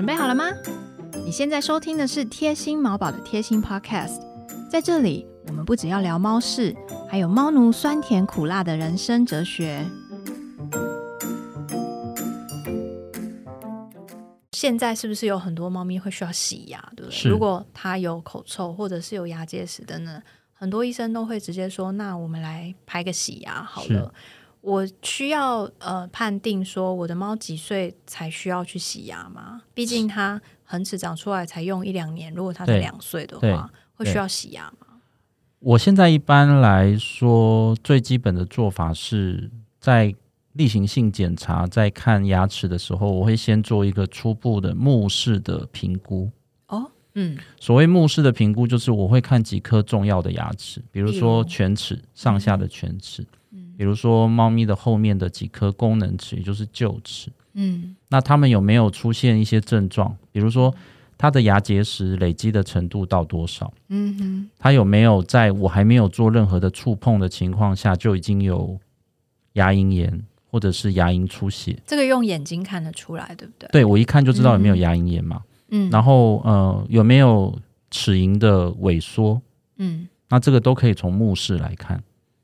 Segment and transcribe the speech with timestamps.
[0.00, 0.46] 准备好了吗？
[1.26, 4.18] 你现在收听的是贴心毛宝的贴心 Podcast，
[4.70, 6.74] 在这里我们不只要聊猫事，
[7.06, 9.84] 还有猫奴酸甜苦辣的人生哲学。
[14.52, 17.30] 现在是不是有很多猫咪会需要洗牙，对不对？
[17.30, 20.22] 如果它有口臭或者是有牙结石等等，
[20.54, 24.10] 很多医生都会直接说：“那我们来拍个洗牙好了。”
[24.60, 29.62] 我需要呃判定说我的猫几岁才需要去洗牙吗？
[29.72, 34.86] 毕竟它恒齿长出来才用一两年，如果它是两岁的话，会需要洗牙吗？
[35.60, 40.14] 我现在一般来说，最基本的做法是在
[40.54, 46.30] 例行性检查，在看牙齿的时候，我会先做一个初步的目视的评估。
[46.68, 53.26] 哦，嗯，所谓目视的评估，就是我会看几颗重要的牙齿，比如说犬齿上下的犬齿，嗯
[53.80, 57.30] 比如说猫咪的后面的几颗功能齿，也就是臼齿。
[57.54, 60.14] 嗯那它们有没有出现一些症状？
[60.30, 60.74] 比如说
[61.16, 63.72] 它的牙结石累积的程度到多少？
[63.88, 68.78] 嗯哼，它有没有在我还没有做任何的触碰的情况下就已经有
[69.54, 71.74] 牙龈炎或者是牙龈出血？
[71.86, 73.66] 这个用眼睛看得出来，对不对？
[73.72, 75.42] 对我一看就知道有没有牙龈炎嘛。
[75.70, 77.58] 嗯，然后呃有没有
[77.90, 79.40] 齿龈的萎缩？
[79.78, 81.98] 嗯那这个都可以从目视来看。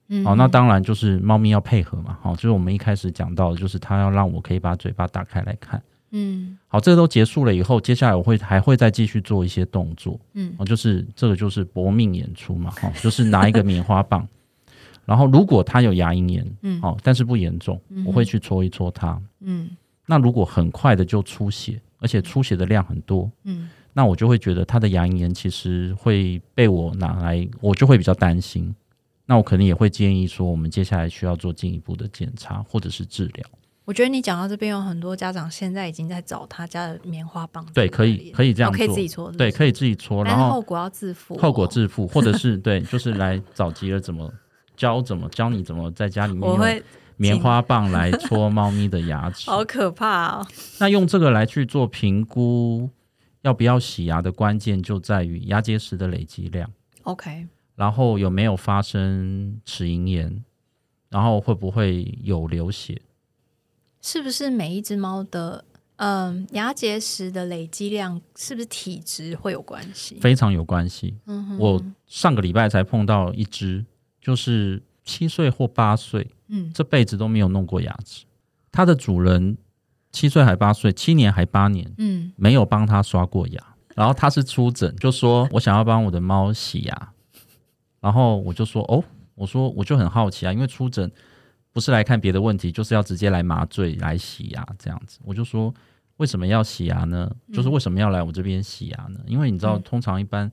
[0.09, 2.19] 嗯，好、那当然就是猫咪要配合嘛。
[2.23, 5.83] 好、就是我们一开始讲到的，就是它要让我可以把嘴巴打开来看。
[6.13, 10.19] 嗯好，这个都结束了以后，接下来我会还会再继续做一些动作。
[10.35, 14.27] 嗯哦，就是这个就是搏命演出嘛，哈、就是拿一个棉花棒，
[15.05, 19.21] 然后如果它有牙龈炎，嗯哦，但是不严重，嗯我会去戳一戳它。
[19.41, 19.71] 嗯
[20.07, 28.73] 那如果很快的就出血，而且出血的量很多，嗯那我就会觉得它的牙龈炎其实会被我拿来，我就会比较担心。
[29.27, 33.45] 那我可能也会建议说，我们接下来需要做进一步的检查或者是治疗。
[33.85, 44.33] 我觉得你讲到这边，有很多家长现在已经在找他家的棉花棒，对，可以可以这样可以自己搓，对，可以，自己搓，然后后果要自负哦，后果自负，或者是对，就是来找吉尔怎么
[44.77, 46.83] 教怎么教你怎么在家里面用
[47.17, 49.49] 棉花棒来搓猫咪的牙齿。
[49.51, 50.47] 好可怕哦，
[50.81, 52.91] 那用这个来去做评估
[53.43, 56.69] 要不要洗牙的关键就在于牙结石的累积量
[57.05, 60.43] ，OK，然后有没有发生齿龈炎，
[61.11, 63.01] 然后会不会有流血。
[64.03, 65.65] 是不是每一只猫的
[65.97, 70.17] 嗯牙结石的累积量是不是体质会有关系？
[70.21, 71.15] 非常有关系。
[71.27, 73.85] 嗯我上个礼拜才碰到一只，
[74.21, 78.25] 就是七岁或八岁，嗯这辈子都没有弄过牙齿。
[78.73, 79.57] 它的主人
[80.13, 83.63] 七岁还八岁，七年还八年，嗯没有帮它刷过牙。
[83.97, 87.13] 然后他是出诊，就说我想要帮我的猫洗牙，
[88.07, 89.03] 然后我就说哦，
[89.35, 91.11] 我说我就很好奇啊，因为出诊
[91.73, 95.19] 不是来看别的问题，就是要直接来麻醉来洗牙这样子。
[95.25, 95.75] 我就说
[96.19, 97.29] 为什么要洗牙呢？
[97.53, 99.19] 就是为什么要来我这边洗牙呢？
[99.27, 100.49] 因为你知道，嗯通常一般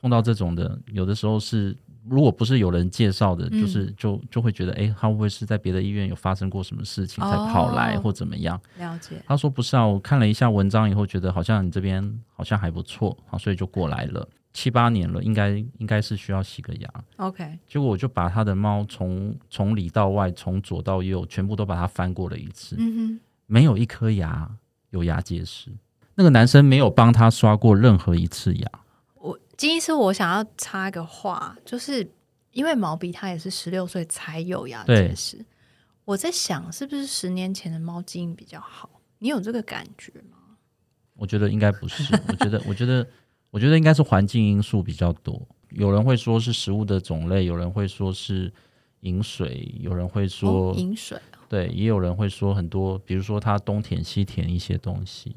[0.00, 1.76] 碰到这种的，有的时候是
[2.08, 8.60] 如果不是有人介绍的，嗯就是就就会觉得，哎，他会不会是在别的医院有发生过什么事情才跑来哦或怎么样？
[8.78, 14.28] 了解，他说不是啊，我看了一下文章以后，觉得好像你这边好像还不错，好，所以就过来了。
[14.56, 16.90] 七八年了，应该应该是需要洗个牙。
[17.16, 24.50] OK，结果我就把他的猫从从里到外，从左到右，全部都把它翻过了一次，嗯哼没有一颗牙
[24.88, 25.70] 有牙结石。
[26.14, 28.70] 那个男生没有帮他刷过任何一次牙。
[29.16, 32.10] 我金医师，我想要插一个话，就是
[32.52, 35.44] 因为毛笔他也是十六岁才有牙结石，
[36.06, 38.88] 我在想是不是十年前的猫基因比较好？
[39.18, 40.38] 你有这个感觉吗？
[41.14, 43.06] 我觉得应该不是，我觉得，我觉得，
[43.56, 45.40] 我觉得应该是环境因素比较多。
[45.70, 48.52] 有人会说是食物的种类，有人会说是
[49.00, 51.18] 饮水，有人会说、哦饮水，
[51.48, 55.34] 对，也有人会说很多，比如说他东舔西舔一些东西，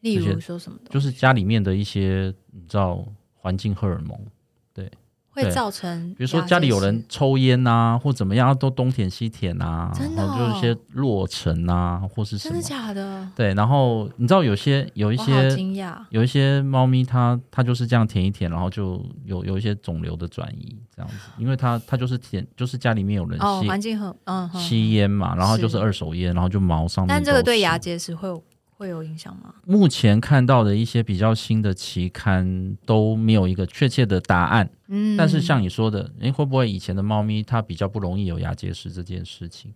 [0.00, 3.02] 例如说什么东西，就是家里面的一些你知道
[3.32, 4.20] 环境荷尔蒙，
[5.34, 13.28] 会对造成，比如说家里有人，抽烟啊，或怎么样，都东舔西舔啊，真的然后就是一些哦落尘啊，或是什么真的，假的？
[13.34, 27.08] 对，然后你知道有些有一些惊讶，有一些猫咪它它就是这样舔一舔，然后就有有一些肿瘤的转移这样子，因为它它就是舔，就是家里面有人哦，吸、环境很嗯吸烟嘛，然后就是是二手烟，然后就毛上面。
[27.08, 28.42] 但这个对牙结石会有
[28.82, 29.54] 会有影响吗？
[29.64, 39.72] 目前看到的一些比较新的期刊都没有一个确切的答案，嗯，但是像你说的，诶，会不会以前的猫咪它比较不容易有牙结石这件事情？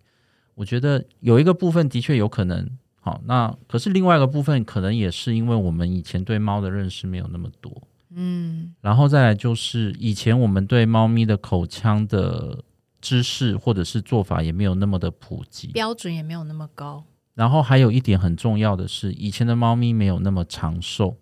[0.55, 2.69] 我觉得有一个部分的确有可能。
[2.99, 7.71] 好，那可是另外一个部分可能也是因为我们以前对猫的认识没有那么多，
[8.13, 12.61] 嗯然后再来就是以前我们对猫咪的口腔的
[12.99, 17.05] 知识或者是做法也没有那么的普及，标准也没有那么高，
[17.37, 21.15] 然后还有一点很重要的是，以前的猫咪没有那么长寿。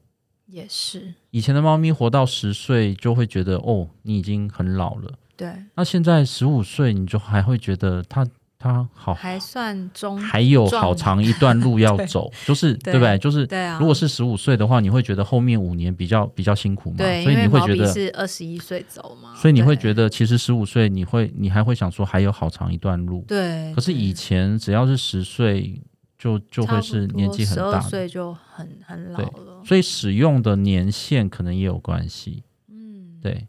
[0.47, 5.11] 也是，以前的猫咪活到十岁就会觉得哦，你已经很老了。
[5.35, 5.53] 对。
[5.75, 8.25] 那现在十五岁，你就还会觉得它
[8.57, 13.17] 它好，还算中，还有好长一段路要 走，就是对不对？
[13.17, 13.77] 就是对啊。
[13.77, 16.97] 如果是十五岁的话，你会觉得后面五年比较比较辛苦嘛？
[16.99, 19.35] 对，所以你会觉得是二十一岁走嘛？
[19.35, 23.25] 所以你会觉得其实十五岁你会你还会想说还有好长一段路。
[23.27, 23.73] 对。
[23.73, 25.81] 可是以前只要是十岁。
[26.25, 32.43] 就就会是年纪很大，岁就很很老了，所以使用的年限可能也有关系。
[32.67, 33.45] 嗯，对。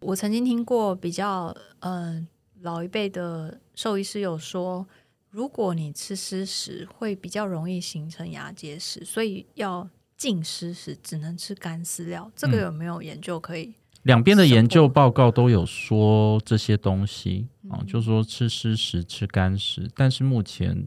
[0.00, 2.26] 我曾经听过比较嗯
[2.62, 4.86] 老一辈的兽医师有说，
[5.28, 9.86] 如果你吃湿食，会比较容易形成牙结石，所以要
[10.16, 12.32] 禁湿食，只能吃干饲料。
[12.34, 13.74] 这个有没有研究可以？
[14.04, 20.86] 两边的研究报告都有说这些东西啊，就是说吃湿食、吃干食，但是目前。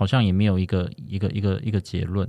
[0.00, 2.26] 好像也没有一个一个一个一个结论，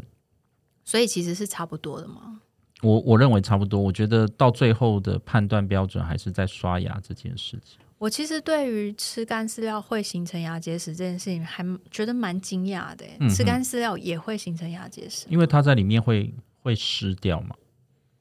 [0.84, 2.42] 所以其实是差不多的嘛？
[2.82, 3.80] 我我认为差不多。
[3.80, 7.80] 我觉得到最后的判断标准还是在刷牙这件事情。
[7.98, 13.06] 我其实对于吃干饲料会形成牙结石这件事情，还觉得蛮惊讶的。
[13.30, 17.56] 吃干饲料也会形成牙结石，因为它在里面会会湿掉嘛。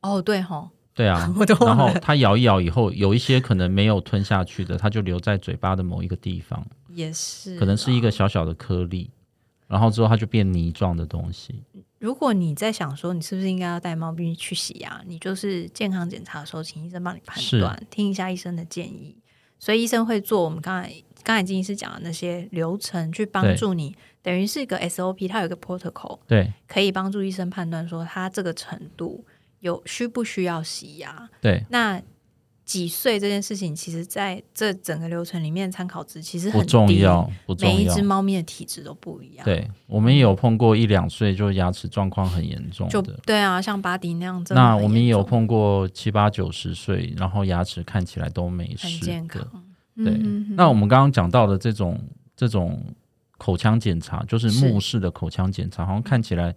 [0.03, 1.35] 哦，对哈，对啊。
[1.67, 9.11] 然后它咬一咬以后，有一些可能没有吞下去的，它就留在嘴巴的某一个地方，也是可能是一个小小的颗粒。
[9.71, 11.63] 然后之后它就变泥状的东西。
[12.01, 19.17] 如果你在想说你是不是应该要带猫咪去洗牙，你就是健康检查的时候，请医生帮你判断，听一下医生的建议。
[19.59, 29.25] 所以医生会做我们刚才刚才金医师讲的那些流程，去帮助你，等于是一个 SOP，它有一个 protocol，对，可以帮助医生判断说它这个程度
[29.61, 31.31] 有需不需要洗牙。
[31.41, 32.03] 对，那。
[32.71, 37.29] 几岁这件事情，其实在这整个流程里面，参考值其实很重要。
[37.45, 39.45] 不重要，每一只猫咪的体质都不一样。
[39.45, 43.19] 对，我们也有碰过一两岁就牙齿状况很严重的。
[43.27, 44.41] 对啊，像巴迪那样。
[44.51, 49.45] 那我们也有碰过七八九十岁，然后牙齿看起来都没事，很健康。
[49.97, 50.17] 对，
[50.51, 52.01] 那我们刚刚讲到的这种
[52.37, 52.81] 这种
[53.37, 56.55] 口腔检查，就是目视的口腔检查，好像看起来。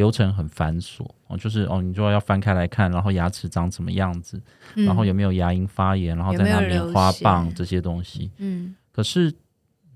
[0.00, 4.40] 流程很繁琐哦，就是哦，你就要翻开来看，然后牙齿长什么样子，
[4.74, 8.30] 然后有没有牙龈发炎，然后再拿棉花棒这些东西。
[8.38, 9.30] 嗯，可是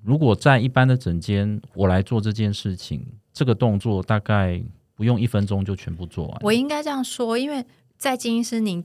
[0.02, 3.02] 如果在一般的诊间，我来做这件事情，
[3.32, 4.62] 这个动作大概
[4.94, 6.38] 不用一分钟就全部做完。
[6.42, 7.64] 我应该这样说，因为
[7.96, 8.84] 在金医师您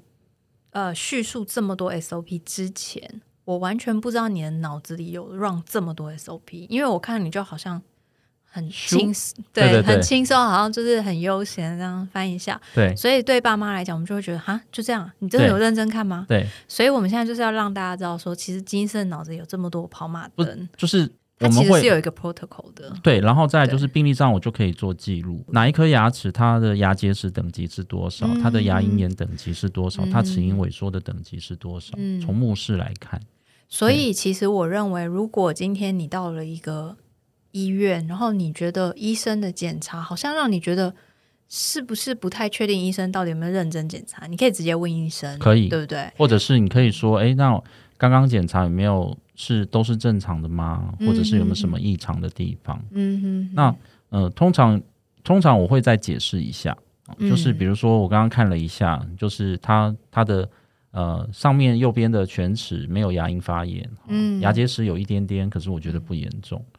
[0.69, 7.81] 呃叙述这么多 SOP 之前，我完全不知道你的脑子里有 run 这么多 SOP，因为我看你就好像。
[8.51, 12.60] 很轻松，对，很轻松，好像就是很悠闲这样翻一下。
[12.74, 16.25] 对，所以对爸妈来讲，我们就会觉得哈，就这样，你真的有认真看吗？
[16.28, 21.07] 对，所以我们现在就是要让大家知道，说其实金生脑子有这么多跑马灯，就是
[21.38, 22.92] 它其实是有一个 protocol 的。
[23.04, 33.22] 对，然后再就是病历上我就可以做记录，哪一颗牙齿它的牙结石等级是多少，它的牙龈炎等级是多少，它齿龈萎缩的等级是多少，从目视来看。
[33.68, 36.98] 所以其实我认为，如果今天你到了一个。
[37.51, 40.94] 医院，然后你觉得医生的检查好像让你觉得
[41.48, 42.86] 是不是不太确定？
[42.86, 44.28] 医生到底有没有认真检查？
[44.28, 46.12] 你可以直接问医生，可以对不对？
[46.18, 47.62] 或者是你可以说，哎，那
[47.98, 50.94] 刚刚检查有没有是都是正常的吗？
[51.00, 52.80] 或者是有没有什么异常的地方？
[52.92, 53.50] 嗯哼。
[53.54, 53.75] 那
[54.10, 54.81] 呃，通常
[55.24, 56.78] 通常我会再解释一下，
[57.19, 60.50] 就是比如说我刚刚看了一下，就是他他的。
[60.91, 66.65] 呃，上面右边的犬齿没有牙龈发炎，嗯，牙结石有一点点，可是我觉得不严重，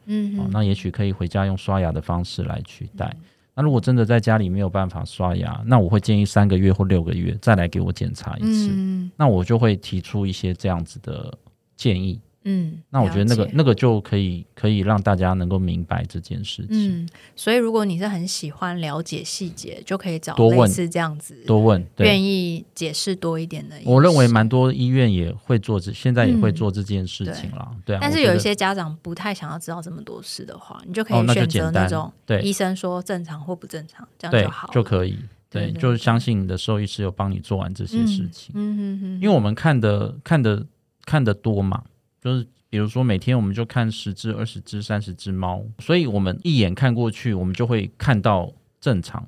[0.51, 3.15] 那也许可以回家用刷牙的方式来取代。
[3.53, 8.71] 那如果真的在家里没有办法刷牙，那我会建议三个月或六个月再来给我检查一次，
[9.17, 11.37] 那我就会提出一些这样子的
[11.75, 12.19] 建议。
[12.43, 17.03] 嗯，那我觉得那个那个就可以可以让大家能够明白这件事情。
[17.03, 23.75] 嗯，所以如果你是很喜欢了解细节，就可以找多问是这样子多问，愿意解释多一点的。
[23.85, 27.71] 我认为蛮多医院也会做这，现在也会做这件事情了。
[27.85, 35.15] 对，但是有一些家长不太想要知道这么多事的话，你就可以选择那种对医生说正常或不正常，这样就好就可以。
[35.47, 38.51] 对，就是相信你的兽医师有帮你做完这些事情。
[38.55, 40.65] 嗯哼哼，因为我们看的看的
[41.05, 41.83] 看的多嘛。
[42.21, 49.27] 就是比如说，每天我们就看十只、二十只、三十只猫，所以我们一眼看过去，我们就会看到正常。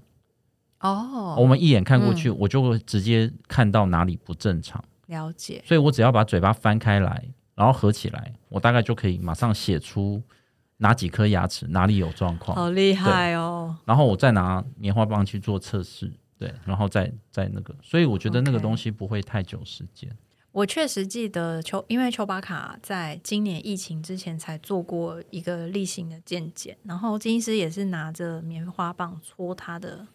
[0.79, 4.83] 哦，我们一眼看过去，我就会直接看到哪里不正常。
[5.07, 5.61] 了解。
[5.65, 10.21] 所以我只要把嘴巴翻开来，然后合起来，我大概就可以马上写出
[10.77, 12.55] 哪几颗牙齿哪里有状况。
[12.55, 13.75] 好厉害哦！
[13.85, 20.09] 然后我再拿棉花棒去做测试，对，然后再再那个，所以我觉得那个东西不会太久时间。
[20.53, 30.07] 我确实记得丘，因为丘巴卡在今年疫情之前才做过一个例行的健检，然后金医师也是拿着棉花棒戳他的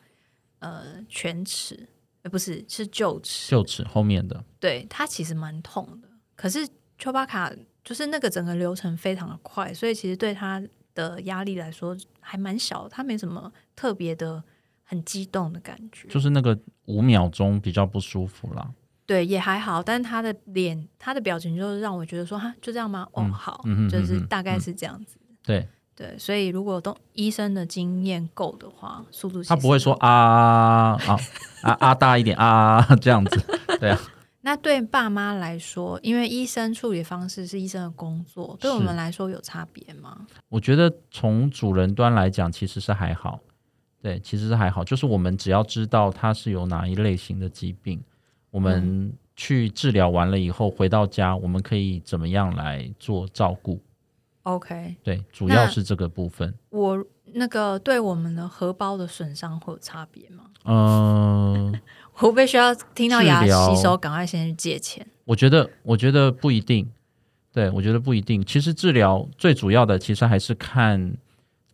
[0.61, 1.88] 呃犬齿，
[2.23, 6.09] 呃不是是臼齿，臼齿后面的，对他其实蛮痛的。
[6.37, 6.66] 可是
[6.97, 7.52] 丘巴卡
[7.83, 10.62] 就是那个整个流程非常的快，所以其实对他
[10.95, 14.40] 的压力来说还蛮小，他没什么特别的
[14.85, 18.73] 很激动的感觉，就是那个五秒钟比较不舒服啦。
[19.08, 23.08] 对，也还好，但是他的脸、他的表情，就是让我觉得说，哈，就这样吗？
[23.12, 25.16] 哦，好，就是大概是这样子。
[25.42, 31.18] 对对，所以如果都医生的经验够的话，速度他不会说啊啊
[31.62, 33.40] 啊啊大一点啊 这样子。
[33.80, 33.98] 对啊。
[34.42, 40.26] 那对爸妈来说，因为医生处理方式是医生的工作，对我们来说有差别吗？
[40.50, 43.40] 我觉得从主人端来讲，其实是还好。
[44.02, 47.98] 对，其实是还好，就是我们只要知道他是有哪一类型的疾病。
[48.50, 53.81] 我们去治疗完了以后，回到家，我们可以怎么样来做照顾
[54.45, 56.55] ？OK，对，主要是这个部分。
[56.71, 60.45] 我那个对我们的荷包的损伤会有差别吗？
[60.64, 61.73] 嗯，
[62.12, 65.07] 会不会需要听到牙吸收，赶快先去借钱？
[65.25, 66.90] 我觉得，我觉得不一定。
[67.52, 68.45] 对，我觉得不一定。
[68.45, 71.14] 其实治疗最主要的，其实还是看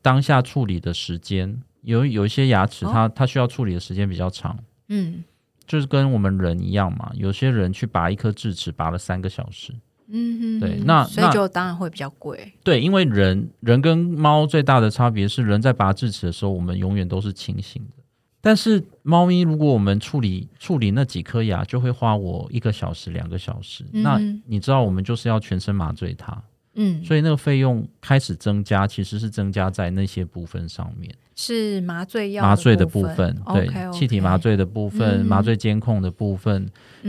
[0.03, 1.63] 当下处理的时间。
[1.83, 4.59] 有有一些牙齿，它它需要处理的时间比较长。
[4.89, 5.23] 嗯。
[5.67, 9.73] 就是跟我们人一样嘛，有些人去拔一颗智齿，拔了三个小时。
[10.09, 12.53] 嗯哼，对，那所以就当然会比较贵。
[12.63, 18.03] 对，因为人人跟猫最大的差别是，人在拔智齿的时候，我们永远都是清醒的。
[18.43, 23.83] 但是猫咪，如果我们处理处理那几颗牙，就会花我一个小时、两个小时。
[23.91, 26.43] 那你知道，我们就是要全身麻醉它。
[26.75, 36.69] 嗯，所以那个费用开始增加，其实是增加在那些部分上面，是麻醉药麻醉的部分，对，气体麻醉的部分，麻醉监控的部分，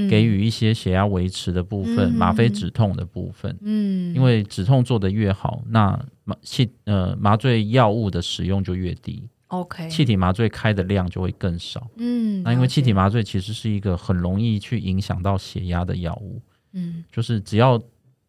[0.10, 16.40] 给予一些血压维持的部分，吗啡止痛的部分，嗯，因为止痛做得越好，那麻气呃麻醉药物的使用就越低，OK，气体麻醉开的量就会更少，嗯，那因为气体麻醉其实是一个很容易去影响到血压的药物，
[16.74, 17.82] 嗯，就是只要。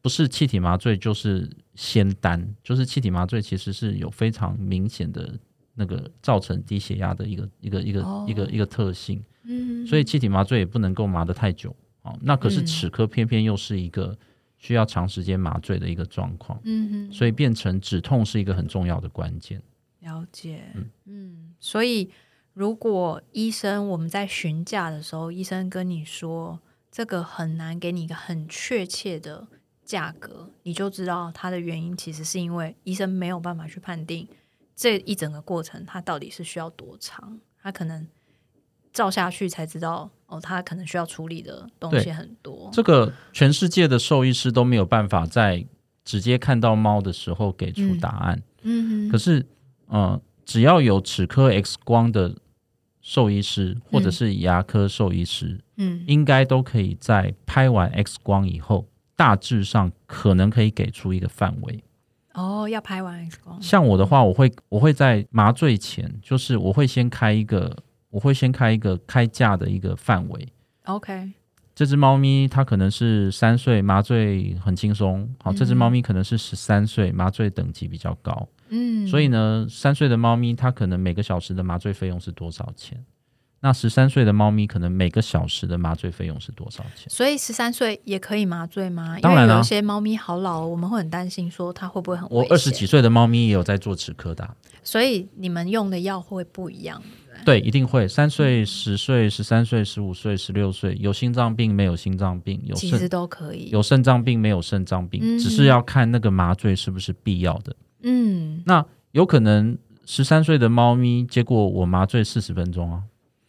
[0.07, 5.37] 不是气体麻醉就是仙丹，就是气体麻醉其实是有非常明显的
[5.75, 9.21] 那个造成低血压的一个一个一个一个一个特性。
[9.43, 12.17] 嗯，所以气体麻醉也不能够麻得太久哦。
[12.23, 14.17] 那可是齿科偏偏又是一个
[14.59, 16.61] 需要长时间麻醉的一个状况。
[16.63, 19.61] 嗯哼，所以变成止痛是一个很重要的关键。
[19.99, 20.73] 了解。
[21.07, 22.09] 嗯，所以
[22.55, 26.61] 如果医生我们在询价的时候，医生跟你说
[26.93, 29.49] 这个很难给你一个很确切的。
[29.87, 34.29] 价格你就知道它的原因，其实是因为医生没有办法去判定
[34.75, 38.07] 这一整个过程它到底是需要多长，他可能
[38.93, 42.69] 照下去才知道哦，他可能需要处理的东西很多。
[42.73, 45.65] 这个全世界的兽医师都没有办法在
[46.05, 48.43] 直接看到猫的时候给出答案。
[48.63, 49.47] 嗯，可是
[49.89, 52.35] 嗯，只要有齿科 X 光的
[53.01, 58.89] 兽医师或者是牙科兽医师，嗯，应该都可以在拍完 X 光以后。
[59.17, 61.83] 大致上可能可以给出一个范围
[62.35, 62.69] 哦。
[62.69, 67.77] 要拍完 X 光，像我的话，我会我会在麻醉前，就是我会先开一个，
[68.11, 70.49] 我会先开一个开价的一个范围。
[70.85, 71.33] OK，
[71.75, 75.29] 这只猫咪它可能是三岁，麻醉很轻松。
[75.43, 78.47] 好，这只猫咪可能是十三岁，麻醉等级比较高。
[78.69, 83.05] 嗯，所以呢，三岁的猫咪它可能每个小时的麻醉费用是多少钱？
[83.67, 87.11] 那十三岁的猫咪可能每个小时的麻醉费用是多少钱？
[87.11, 89.19] 所以十三岁也可以麻醉吗？
[89.21, 94.49] 当然了，有些猫咪好老，我们会很担心说它会不会很我二十几岁的猫咪也有在做齿科的，
[94.85, 97.03] 所以你们用的药会不一样，
[97.45, 98.07] 对，一定会。
[98.07, 103.69] 三岁、十岁、十三岁、十五岁、十六岁，有心脏病没有心脏病，有其实都可以。
[103.71, 107.75] 有肾脏病没有肾脏病，只是要看那个麻醉是不是必要的。
[108.05, 113.03] 嗯，那有可能十三岁的猫咪，结果我麻醉四十分钟啊。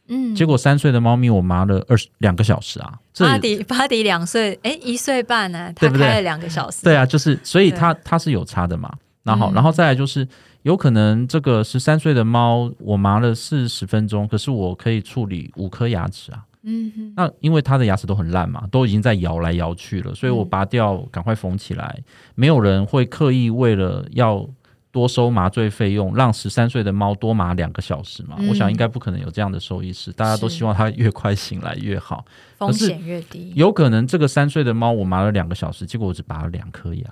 [0.09, 2.99] 嗯，结果三岁的猫咪我麻了二十两个小时啊！
[3.19, 6.83] 巴迪巴迪两岁，哎，一岁半呢，他开了两个小时。
[6.83, 8.91] 对啊，就是所以它它是有差的嘛。
[9.23, 10.27] 那好，然后再来就是
[10.63, 16.43] 有可能这个十三岁的猫我麻了四十分钟，可是我可以处理五颗牙齿啊。
[16.63, 21.99] 嗯哼，那因为它的牙齿都很烂嘛，都已经在摇来摇去了，所以我拔掉赶快缝起来。
[22.35, 24.47] 没有人会刻意为了要。
[24.91, 28.38] 多收麻醉费用，让十三岁的猫多麻两个小时嘛？
[28.50, 32.25] 我想应该不可能有这样的兽医师，大家都希望它越快醒来越好，
[32.58, 33.51] 风险越低。
[33.56, 37.03] 有可能这个三岁的猫我麻了两个小时，结果我只拔了两颗牙，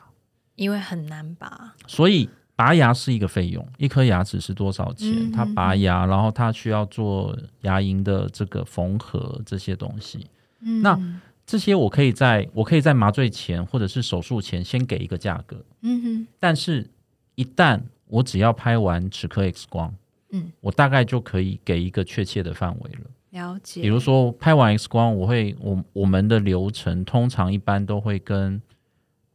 [0.55, 1.73] 因为很难拔。
[1.85, 5.31] 所以拔牙是一个费用，一颗牙齿是多少钱？
[5.31, 10.25] 它拔牙，然后它需要做牙龈的这个缝合这些东西。
[10.61, 10.99] 嗯那
[11.45, 16.89] 这些我可以在我可以在麻醉前或者是手术前先给一个价格，嗯哼，但是
[17.35, 19.93] 一旦我只要拍完齿科 X 光，
[20.31, 23.11] 嗯，我大概就可以给一个确切的范围了。
[23.31, 23.81] 了解。
[23.81, 28.61] 比如说拍完 X 光，我会我我们的流程通常一般都会跟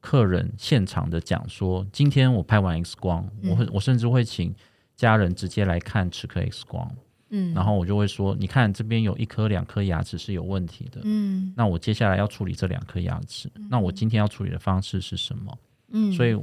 [0.00, 4.54] 客人现场的讲说，今天我拍完 X 光，我会我甚至会请
[4.96, 6.90] 家人直接来看齿科 X 光，
[7.28, 15.58] 嗯，然后我就会说，你看这边有一颗两颗牙齿是有问题的，嗯那我接下来要处理这两颗牙齿，那我今天要处理的方式是什么？
[15.92, 16.34] 嗯，所以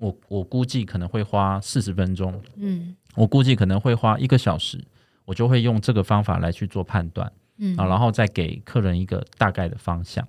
[0.00, 4.82] 我我估计可能会花四十分钟，嗯我估计可能会花一个小时，
[5.24, 10.26] 我就会用这个方法来去做判断嗯啊，然后再给客人一个大概的方向。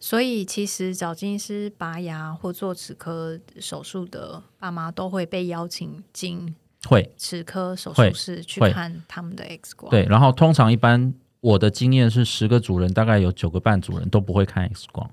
[0.00, 6.54] 所以其实找金医师拔牙或做齿科手术的爸妈都会被邀请进
[6.86, 9.90] 会齿科手术室去看他们的 X 光。
[9.90, 15.10] 对，然后通常一般我的经验是十个主人大概有九个半主人都不会看 X 光，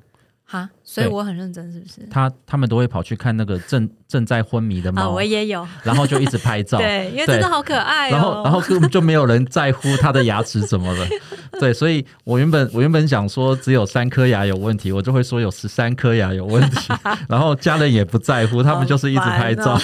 [0.48, 2.08] 哈，所以我很认真，是不是？
[2.10, 6.78] 他他们都会跑去看那个正 正在昏迷的啊，猫，我也有，然后就一直拍照。
[6.80, 8.12] 对，因为真的好可爱哦。
[8.12, 11.08] 然后，然后根本就没有人在乎他的牙齿怎么了，
[11.60, 16.94] 对，所以我原本我原本想说只有三颗牙有问题，我就会说有十三颗牙有问题，
[17.28, 19.78] 然后家人也不在乎，他们就是一直拍照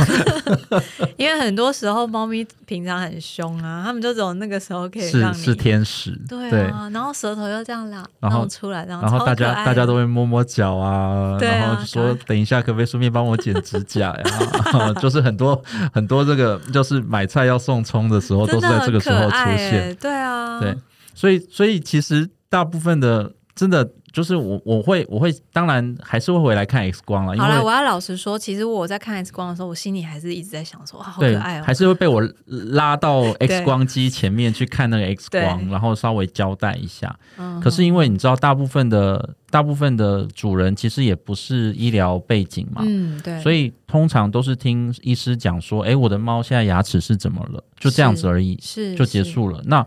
[1.17, 14.93] 因为很多时候猫咪平常很凶啊，他们就只有那个时候可以让你是是天使，对啊，然后舌头又这样拉然后出来，然后然后大家大家都会摸摸脚啊，对啊然后说等一下可不可以顺便帮我剪指甲呀？
[15.01, 15.61] 就是很多
[15.91, 20.73] 很多这个就是买菜要送葱的时候都是在这个时候出现，欸对啊，对，
[21.13, 31.73] 所以所以其实大部分的真的就是我我会我会当然还是会回来看 X 光了，因好了，为我要老实说，其实我在看 X 光的时候，我心里还是一直在想说，哇，好可爱哦还。
[31.73, 37.17] 是会被我拉到 X 光机前面去看那个 X 光，然后稍微交代一下。
[37.37, 49.23] 嗯可是因为你知道，大部分的大部分的主人其实也不是医疗背景嘛，嗯，对，所以以通常都是听医师讲说，诶，我的猫现在牙齿是怎么了，就这样子而已，是就结。
[49.23, 49.61] 束了。
[49.65, 49.85] 那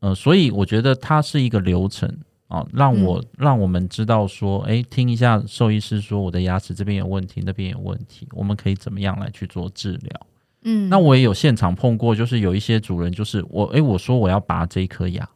[0.00, 2.12] 呃，所以我觉得它是一个流程
[2.48, 3.24] 啊，让我、嗯。
[3.38, 10.20] 让我们知道说，诶，听一下兽医师说我的牙齿这边有问题，那边有问题，我们可以怎么样来去做治疗？
[10.62, 15.28] 嗯，那我也有现场碰过，就是有一些主人就是我，诶，我说我要拔这一颗牙，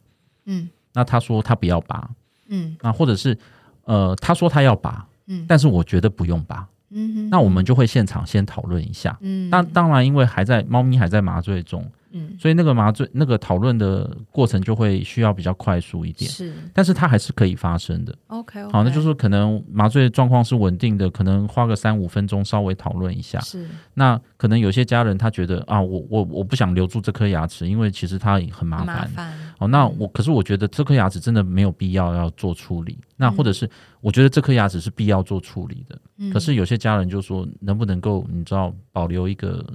[0.45, 0.69] 嗯。
[0.93, 2.09] 那他说他不要拔，
[2.47, 2.75] 嗯。
[2.81, 3.37] 那或者是
[3.83, 5.45] 呃，他说他要拔，嗯。
[5.47, 9.15] 但是我觉得不用拔，嗯哼，那我们就会现场先讨论一下。
[9.21, 12.35] 嗯，那当然，因为还在猫咪还在麻醉中，嗯。
[12.39, 16.53] 所以那个麻醉那个讨论的过程就会需要比较快速一点，是。
[16.73, 18.15] 但是它还是可以发生的。
[18.27, 23.39] OK，好，那就是可能麻醉状况是稳定的，可能花个三五分钟稍微讨论一下。
[23.39, 23.67] 是。
[23.93, 28.89] 那可能有些家人他觉得啊，我我我不想留住这颗牙齿，因为其实它很麻烦。
[28.89, 33.69] 麻烦，哦，那我可是我觉得这颗牙齿真的没有必要要做处理，那或者是
[34.01, 36.31] 我觉得这颗牙齿是必要做处理的，嗯。
[36.31, 39.65] 可是有些家人就说能不能够你知道保留一个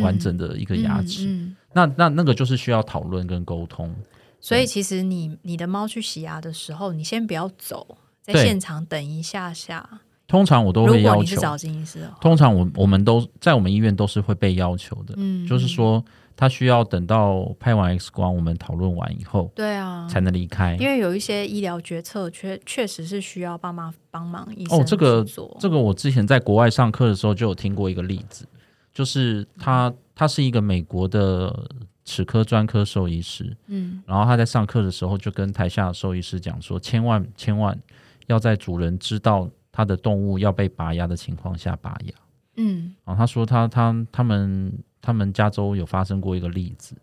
[0.00, 1.28] 完整的一个牙齿，
[1.72, 3.94] 那那那个就是需要讨论跟沟通。
[4.40, 10.00] 所以其实你你的猫去洗牙的时候，你先不要走，在现场等一下下。
[10.26, 15.46] 通常我都会要求，果你是找金医师，通常我我们都在我们医院都是会被要求的，嗯。
[15.46, 16.02] 就是说
[16.34, 20.74] 他需要等到拍完 X 光，我们讨论完以后对啊，才能离开。
[20.80, 25.54] 因为有一些医疗决策确确实是需要爸妈帮忙医生哦，这个去做。
[25.60, 28.46] 这个我之前在国外上课的时候就有听过一个例子，
[28.92, 31.70] 就是他他是一个美国的
[32.04, 34.02] 齿科专科兽医师，嗯。
[34.06, 37.78] 然后他在上课的时候就跟台下的兽医师讲说，千万千万
[38.26, 42.14] 要在主人知道他的动物要被拔牙的情况下拔牙。
[42.56, 42.94] 嗯。
[43.04, 46.94] 然后他说他他他们他们加州有发生过一个例子，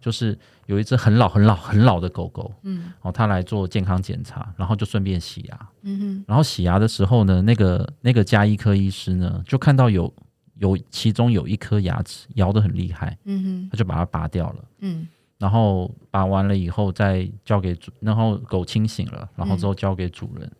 [0.00, 2.80] 就是有一只很老很老很老的狗狗，嗯。
[2.80, 5.68] 然后他来做健康检查，然后就顺便洗牙。
[5.82, 6.24] 嗯哼。
[6.26, 10.12] 然后洗牙的时候呢，那个那个加医科医师呢，就看到有
[10.58, 14.64] 有其中有一颗牙齿咬得很厉害，嗯哼他就把它拔掉了。
[14.80, 15.06] 嗯
[15.38, 20.50] 然后拔完了以后，再交给主，然后狗清醒了，然后之后交给主人，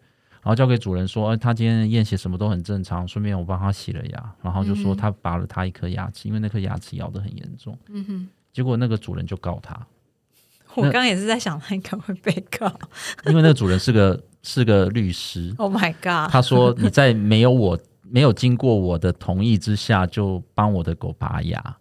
[0.43, 8.29] 然后交给主人说，哎，他今天的验血什么都很正常，顺便我帮他洗了牙，然后就说他拔了他一颗牙齿，因为那颗牙齿咬得很严重，嗯哼。
[8.53, 9.75] 结果那个主人就告他，
[10.77, 12.67] 我刚刚也是在想，他应该会被告。
[13.27, 16.31] 因为那个主人是个是个律师，Oh my god！
[16.31, 17.79] 他说你在没有我
[18.11, 21.77] 没有经过我的同意之下就帮我的狗拔牙，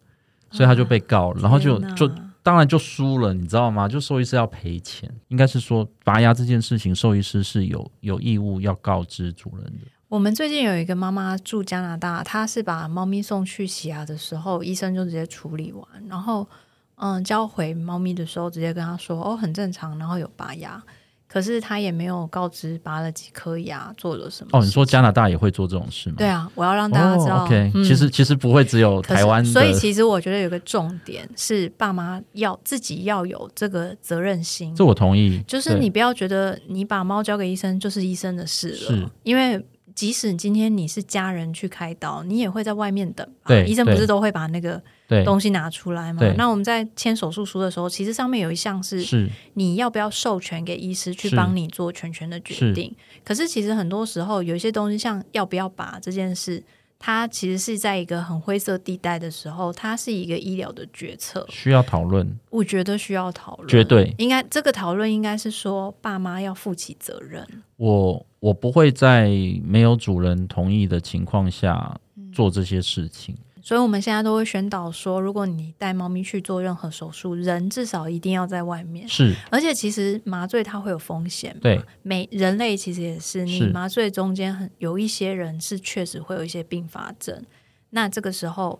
[0.51, 2.09] 所以他就被告了，然后就就
[2.41, 3.87] 当然就输了，你知道吗？
[3.87, 9.87] 就兽医师要赔钱，应该是说拔牙这件事情，兽医师是有有义务要告知主人的。
[10.07, 16.47] 我们最近有一个妈妈住加拿大，她是把猫咪送去洗牙的时候，医生就直接处理完，然后
[16.95, 20.81] 嗯交回猫咪的时候，直接跟她说哦很正常，然后有拔牙。
[21.27, 24.49] 可是他也没有告知拔了几颗牙，做了什么。
[24.53, 26.15] 哦，你说加拿大也会做这种事吗？
[26.17, 27.45] 对啊，我要让大家知道。
[27.45, 29.43] OK，其实其实不会只有台湾。
[29.43, 34.73] 所以其实我觉得有个重点是，爸妈要自己要有这个责任心。
[34.75, 35.41] 这我同意。
[35.47, 39.63] 就是你不要觉得你把猫交给医生就是医生的事了，因为
[39.95, 43.27] 即使今天你是家人去开刀，你也会在外面等。
[43.47, 44.79] 对，医生不是都会把那个。
[45.23, 46.23] 东西拿出来吗？
[46.35, 52.91] 那我们在签手术书的时候，其实上面有一项是你要不要授权给医师去帮你做全权的决定。
[53.23, 56.63] 可是其实很多时候有一些东西，像要不要把这件事，
[56.97, 62.27] 它其实是在一个很灰色地带的时候，它是一个医疗的决策，需要讨论。
[62.49, 67.45] 我觉得需要讨论，绝对应该这个讨论应该是说爸妈要负起责任。
[67.77, 69.29] 我我不会在
[69.63, 71.99] 没有主人同意的情况下
[72.31, 73.37] 做这些事情。
[73.65, 79.07] 所以，我们现在都会宣导说，如果你带猫咪去做任何手术，人至少一定要在外面。
[79.07, 81.57] 是，而且其实麻醉它会有风险。
[81.59, 87.43] 对，每人类其实也是，你麻醉中间很有一些人是确实会有一些并发症。
[87.89, 88.79] 那这个时候，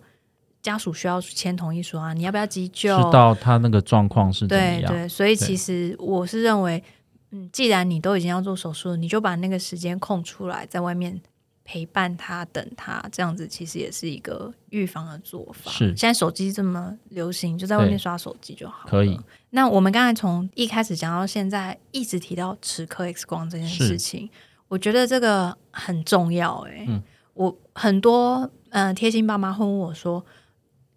[0.61, 2.95] 家属需要签同意书啊，你要不要急救？
[2.95, 4.93] 知道他那个状况是怎么样？
[4.93, 6.83] 对，所以其实我是认为，
[7.31, 11.19] 嗯，既然你都已经要做手术，你就把那个时间空出来，在外面。
[11.65, 15.71] 陪伴他，等他，这样子其实也是一个预防的做法。
[15.71, 18.87] 是，现在手机这么流行，就在外面刷手机就好。
[18.87, 19.19] 可以。
[19.49, 24.29] 那我们刚才从一开始讲到现在，一直提到齿科 X 光这件事情，
[24.67, 26.59] 我觉得这个很重要。
[26.69, 26.87] 哎，
[27.33, 30.23] 我很多嗯贴心爸妈会问我说，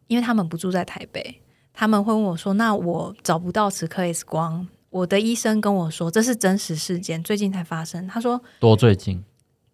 [0.07, 1.40] 因为他们不住在台北，
[1.72, 8.07] 他们会问我说，那我找不到齿科 X 光，我的医生跟我说这是真实事件，最近才发生。
[8.07, 9.24] 他说多最近。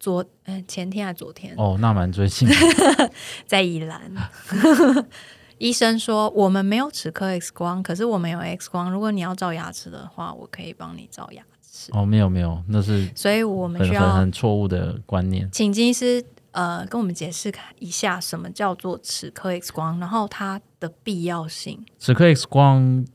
[0.04, 2.46] 昨嗯前天还是昨天哦，那蛮最近，
[3.48, 4.02] 在宜兰，
[5.56, 8.90] 医生说我们没有齿科 X 光，可是我们有 X 光。
[8.92, 11.90] 如果你要照牙齿的话，我可以帮你照牙齿。
[11.94, 15.48] 哦，没有没有，那是所以我们需要很错误的观念。
[15.50, 21.82] 请金医师呃跟我们解释一下什么叫做齿科 X 光，然后它的必要性。
[21.98, 23.06] 齿科 X 光。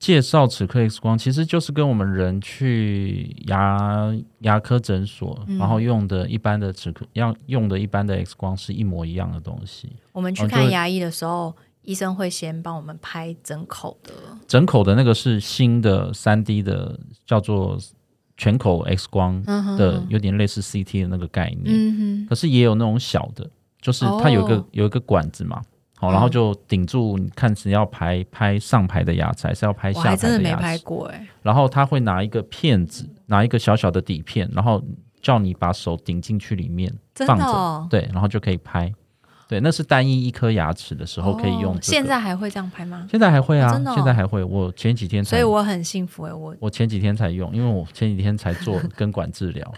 [0.00, 9.92] 介绍齿科 X 光其实就是跟我们人去牙牙科诊所，然后用的一般的齿科要用的一般的 X 光是一模一样的东西。
[10.12, 14.14] 我们去看牙医的时候，医生会先帮我们拍整口的，
[14.48, 17.78] 整口的那个是新的三 D 的，叫做
[18.38, 19.42] 全口 X 光
[19.76, 21.76] 的，有点类似 CT 的那个概念。
[21.76, 23.46] 嗯可是也有那种小的，
[23.82, 25.60] 就是它有一个有一个管子嘛。
[26.00, 30.22] 好，然后就顶住，你看是要拍拍上排的牙齿，还是要拍下排的牙齿？
[30.22, 31.26] 真的没拍过哎。
[31.42, 34.82] 然后他会拿一个片子，拿一个小小的底片，然后
[35.20, 38.90] 叫你把手顶进去里面放着，对，然后就可以拍。
[39.46, 41.76] 对，那是单一一颗牙齿的时候可以用。
[41.82, 43.06] 现在还会这样拍吗？
[43.10, 44.42] 现在还会啊，现在还会。
[44.42, 49.70] 我前几天，所以我很幸福哎，我我前几天才用，因为我前几天才做根管治疗。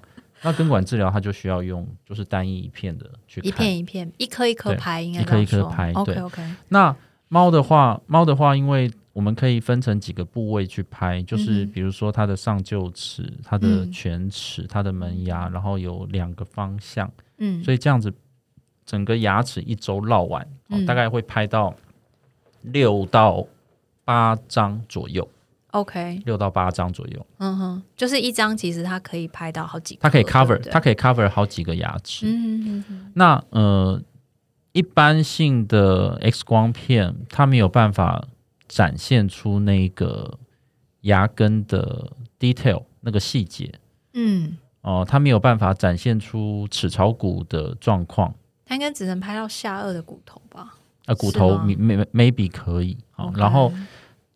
[0.42, 5.92] 那根管治疗，它就需要用就是单一一片的去一片一片，一颗一颗拍，应该一颗一颗拍。
[5.92, 6.42] OK OK。
[6.68, 6.94] 那
[7.28, 17.10] 猫的话，猫的话，因为我们可以分成几个部位去拍，就是比如说它的上臼齿、它的犬齿、它的门牙，然后有两个方向。
[17.38, 17.62] 嗯。
[17.62, 18.12] 所以这样子，
[18.84, 20.46] 整个牙齿一周绕完，
[20.86, 21.74] 大概会拍到
[22.62, 23.46] 六到
[24.04, 25.28] 八张左右。
[25.72, 27.26] OK，六到八张左右。
[27.38, 32.26] 嗯哼，就是一张，其实它可以拍到好几，它可以 cover，它可以 cover 好几个牙齿。
[32.28, 33.98] 嗯哼那呃，
[34.72, 38.22] 一般性的 X 光片，它没有办法
[38.68, 40.38] 展现出那个
[41.02, 43.72] 牙根的 detail 那个细节。
[44.12, 44.58] 嗯。
[44.82, 48.34] 哦，它没有办法展现出齿槽骨的状况。
[48.66, 50.74] 它应该只能拍到下颚的骨头吧？
[51.06, 52.98] 啊，骨头 maybe maybe 可以。
[53.12, 53.72] 好，然后。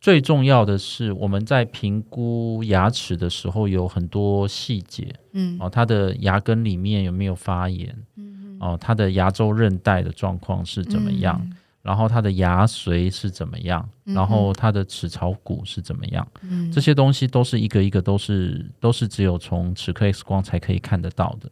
[0.01, 11.45] 最重要的是，我们在评估牙齿的时候有很多细节，嗯，哦，它的牙根里面有没有发炎，嗯，哦，它的牙周韧带的状况是怎么样，
[11.83, 21.51] 然后它的牙髓是怎么样，然后它的齿槽骨是怎么样，嗯，这些东西都是一个一个都是都是只有从齿科 X 光才可以看得到的。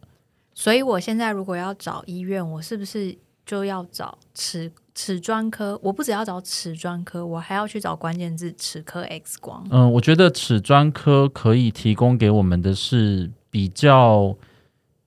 [0.53, 4.71] 所以我现在如果要找医院，我是不是就要找齿？
[4.95, 9.67] 齿专科，我不只要找齿专科，我还要去找关键字齿科 X 光。
[9.69, 14.35] 嗯，我觉得齿专科可以提供给我们的是比较，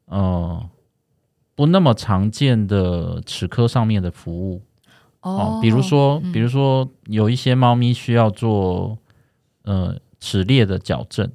[0.05, 0.69] 呃，
[1.55, 4.63] 不那么常见的齿科上面的服务。
[5.23, 8.97] 哦，比如说，比如说有一些猫咪需要做
[9.63, 11.29] 呃齿列的矫正。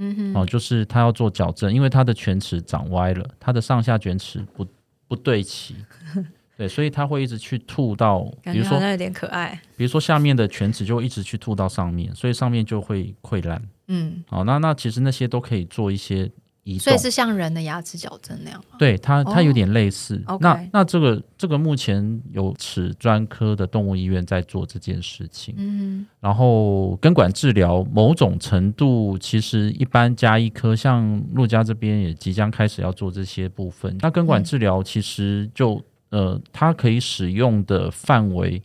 [0.00, 4.66] 嗯哼，哦，就是它要做矫正，因为它的犬齿长歪了，它的上下卷齿不
[5.06, 5.76] 不对齐。
[6.58, 13.62] 对，所以它会一直去吐到，比如说有点可爱，比如说下面的犬齿就会一直去吐到上面，所以上面就会溃烂。
[13.86, 16.28] 嗯，好，那那其实那些都可以做一些
[16.64, 16.76] 移。
[16.76, 18.76] 所以是像人的牙齿矫正那样吗？
[18.76, 20.20] 对，它它有点类似。
[20.40, 25.54] 那那这个这个目前有齿专科的动物医院在做这件事情。
[25.56, 33.96] 嗯，然后根管治疗某种程度其实一般加医科，像陆家这边也即将开始要做这些部分。
[34.00, 38.62] 那根管治疗其实就呃，它可以使用的范围，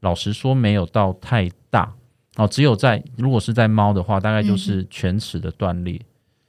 [0.00, 1.92] 老实说没有到太大
[2.36, 6.00] 哦，只有在如果是在猫的话，大概就是犬齿的断裂。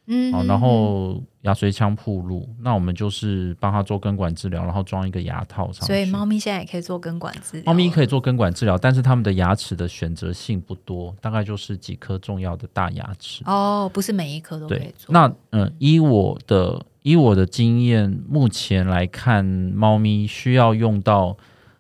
[0.10, 5.86] 嗯，好，然后牙髓腔铺路，那我们就是帮它做根管治疗，然后装一个牙套上。
[5.86, 7.64] 所以猫咪现在也可以做根管治疗。
[7.66, 13.44] 猫咪可以做根管治疗，但是它们的牙齿的选择性不多，大概就是几颗重要的大牙齿。
[13.46, 15.12] 哦，不是每一颗都可以做。
[15.12, 21.38] 那嗯，依我的依我的经验，目前来看，猫咪需要用到。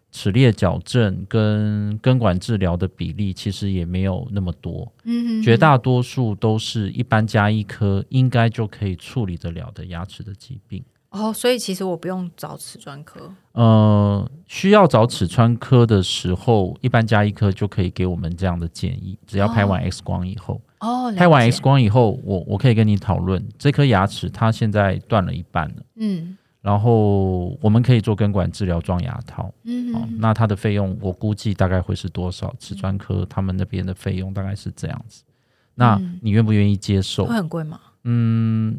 [0.10, 10.84] 齿列矫正跟根管治疗的比例其实也没有那么多，嗯，绝大多数都是一般加医科应该就可以处理得了的牙齿的疾病。
[11.12, 13.32] 哦，所以其实我不用找齿专科。
[13.52, 19.20] 呃，需要找齿专科的时候，一般加医科就可以给我们这样的建议。
[19.28, 20.62] 只要拍完 X 光以后，哦，
[21.16, 26.38] 拍完 X 光以后，我我可以跟你讨论这颗牙齿它现在断了一半了，嗯。
[26.60, 32.54] 然后我们可以做根管治疗装牙套，嗯，好，那它的费用我估计大概会是多少？
[32.60, 35.24] 齿专科他们那边的费用大概是这样子，
[35.76, 37.26] 那你愿不愿意接受？
[37.26, 37.80] 会很贵吗？
[38.04, 38.78] 嗯，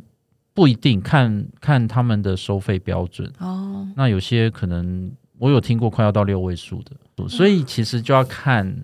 [0.52, 3.88] 不一定，看看他们的收费标准哦。
[3.96, 8.76] 那有些可能我有听过快要到六位数的，所以其实就要看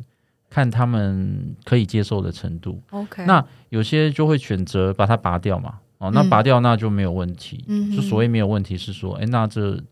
[0.55, 2.81] 看他们可以接受的程度。
[2.91, 5.81] OK，那有些就会选择把它拔掉嘛。
[5.99, 7.65] 哦，那拔掉那就没有问题。
[7.67, 9.83] 嗯，就所谓没有问题是说，哎，那这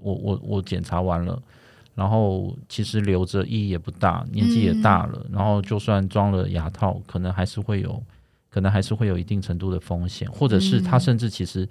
[0.00, 1.42] 我我我检查完了，
[1.96, 8.00] 然后其实留着意义也不大，年纪也大了，然后就算装了牙套，可能还是会有，
[8.48, 11.68] 可能还是会有一定程度的风险，或者是他甚至其实。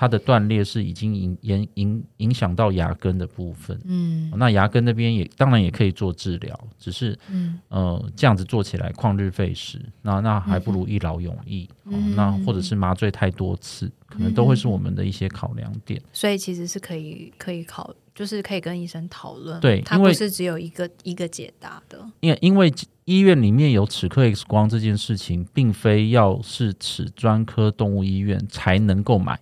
[0.00, 11.68] 它的断裂是已经影影影影响到牙根的部分，嗯，那牙根那边也当然也可以做治疗，只是，嗯，呃，这样子做起来旷日费时，那那还不如一劳永逸，
[12.16, 16.00] 那或者是麻醉太多次，可能都会是我们的一些考量点。
[16.14, 22.72] 所以其实是可以可以考，就是可以跟医生讨论，对，它不是只有一个一个解答的，因为因为
[23.04, 29.38] 医院里面有齿科 X 光这件事情，并非要是齿专科动物医院才能够买。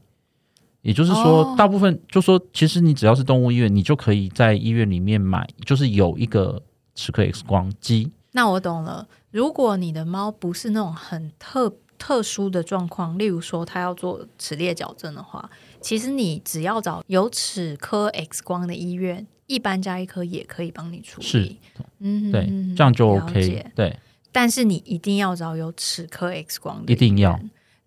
[0.83, 6.63] 也就是说，大部分就说，其实你只要是动物医院，你就可以在医院里面买，就是有一个
[6.95, 8.11] 齿科 X 光机。
[8.33, 9.07] 那我懂了。
[9.31, 21.27] 如果你的猫不是那种很特特殊的状况，例如说它要做齿列矫正的话，其实你只要找有齿科 X 光的医院，一般加一科也可以帮你处理。
[21.27, 21.57] 是，
[21.99, 23.67] 嗯，对，这样就 OK。
[23.75, 23.99] 对，
[24.31, 27.39] 但是你一定要找有齿科 X 光的，一定要。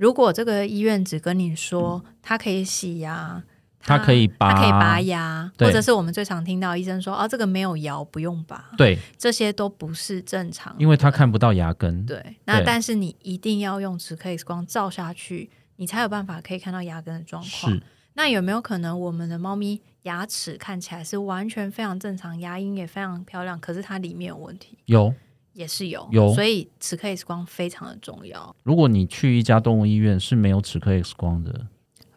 [0.01, 3.43] 如果这个医院只跟你说它可以洗牙，
[3.79, 8.71] 它可以拔，它可以拔牙，或者是我们最常听到医生说啊，这个没有摇，不用拔。
[8.75, 12.03] 对，这些都不是正常，因为他看不到牙根。
[12.03, 17.79] 对，那但是你一定要用磁 X 光照下去，你才有办法可以看到牙根的状况。
[18.15, 24.79] 那有没有可能我们的猫咪牙齿看起来是完全非常正常，牙龈也非常漂亮，可是它里面有问题？
[24.85, 25.13] 有。
[25.53, 28.55] 也是有，有，所以齿科 X 光非常的重要。
[28.63, 31.67] 如果你去一家动物医院是没有齿科 X 光的，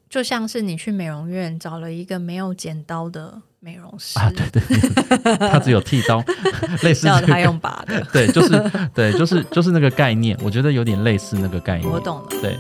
[0.09, 4.19] 就像是你去美容院找了一个没有剪刀的美容师。
[4.19, 6.23] 啊，对对， 他只有剃刀，
[6.85, 11.91] 类似他用拔的， 对，就是对，就是就是那个概念，我觉得有点类似那个概念。
[11.91, 12.57] 我懂了，对。